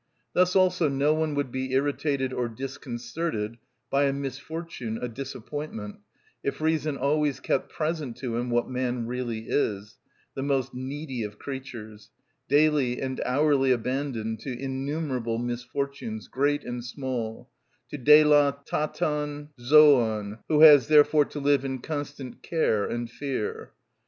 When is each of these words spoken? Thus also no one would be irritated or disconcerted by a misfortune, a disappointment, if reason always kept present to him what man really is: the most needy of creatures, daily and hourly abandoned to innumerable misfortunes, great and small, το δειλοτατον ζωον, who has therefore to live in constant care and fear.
Thus 0.33 0.55
also 0.55 0.89
no 0.89 1.13
one 1.13 1.35
would 1.35 1.51
be 1.51 1.73
irritated 1.73 2.33
or 2.33 2.49
disconcerted 2.49 3.59
by 3.91 4.05
a 4.05 4.13
misfortune, 4.13 4.97
a 4.99 5.07
disappointment, 5.07 5.97
if 6.41 6.59
reason 6.59 6.97
always 6.97 7.39
kept 7.39 7.71
present 7.71 8.17
to 8.17 8.35
him 8.35 8.49
what 8.49 8.67
man 8.67 9.05
really 9.05 9.47
is: 9.47 9.99
the 10.33 10.41
most 10.41 10.73
needy 10.73 11.21
of 11.23 11.37
creatures, 11.37 12.09
daily 12.47 12.99
and 12.99 13.21
hourly 13.23 13.69
abandoned 13.71 14.39
to 14.39 14.59
innumerable 14.59 15.37
misfortunes, 15.37 16.27
great 16.27 16.63
and 16.63 16.83
small, 16.83 17.51
το 17.91 17.97
δειλοτατον 17.99 19.49
ζωον, 19.59 20.39
who 20.49 20.61
has 20.61 20.87
therefore 20.87 21.25
to 21.25 21.39
live 21.39 21.63
in 21.63 21.77
constant 21.77 22.41
care 22.41 22.85
and 22.87 23.11
fear. 23.11 23.71